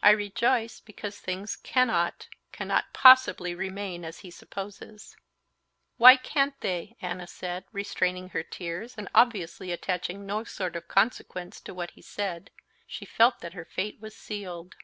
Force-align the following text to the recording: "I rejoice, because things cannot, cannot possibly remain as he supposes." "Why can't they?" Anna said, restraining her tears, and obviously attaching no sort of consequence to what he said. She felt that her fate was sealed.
"I 0.00 0.10
rejoice, 0.10 0.78
because 0.78 1.18
things 1.18 1.56
cannot, 1.56 2.28
cannot 2.52 2.92
possibly 2.92 3.52
remain 3.52 4.04
as 4.04 4.20
he 4.20 4.30
supposes." 4.30 5.16
"Why 5.96 6.16
can't 6.16 6.54
they?" 6.60 6.94
Anna 7.02 7.26
said, 7.26 7.64
restraining 7.72 8.28
her 8.28 8.44
tears, 8.44 8.94
and 8.96 9.08
obviously 9.12 9.72
attaching 9.72 10.24
no 10.24 10.44
sort 10.44 10.76
of 10.76 10.86
consequence 10.86 11.60
to 11.62 11.74
what 11.74 11.90
he 11.90 12.00
said. 12.02 12.52
She 12.86 13.06
felt 13.06 13.40
that 13.40 13.54
her 13.54 13.64
fate 13.64 13.98
was 14.00 14.14
sealed. 14.14 14.76